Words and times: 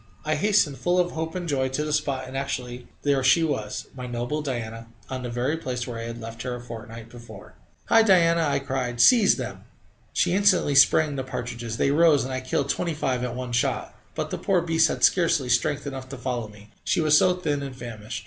I 0.25 0.33
hastened, 0.33 0.79
full 0.79 0.97
of 0.97 1.11
hope 1.11 1.35
and 1.35 1.47
joy, 1.47 1.69
to 1.69 1.83
the 1.85 1.93
spot, 1.93 2.23
and 2.27 2.35
actually 2.35 2.87
there 3.03 3.23
she 3.23 3.43
was! 3.43 3.85
my 3.95 4.07
noble 4.07 4.41
Diana 4.41 4.87
on 5.11 5.21
the 5.21 5.29
very 5.29 5.55
place 5.57 5.85
where 5.85 5.99
I 5.99 6.05
had 6.05 6.19
left 6.19 6.41
her 6.41 6.55
a 6.55 6.59
fortnight 6.59 7.07
before. 7.11 7.53
"Hi, 7.85 8.01
Diana!" 8.01 8.41
I 8.41 8.57
cried. 8.57 8.99
"Seize 8.99 9.35
them!" 9.37 9.63
She 10.11 10.33
instantly 10.33 10.73
sprang 10.73 11.17
the 11.17 11.23
partridges; 11.23 11.77
they 11.77 11.91
rose, 11.91 12.23
and 12.23 12.33
I 12.33 12.41
killed 12.41 12.69
twenty 12.69 12.95
five 12.95 13.23
at 13.23 13.35
one 13.35 13.51
shot. 13.51 13.93
But 14.15 14.31
the 14.31 14.39
poor 14.39 14.61
beast 14.61 14.87
had 14.87 15.03
scarcely 15.03 15.49
strength 15.49 15.85
enough 15.85 16.09
to 16.09 16.17
follow 16.17 16.47
me, 16.47 16.71
she 16.83 16.99
was 16.99 17.15
so 17.15 17.35
thin 17.35 17.61
and 17.61 17.75
famished. 17.75 18.19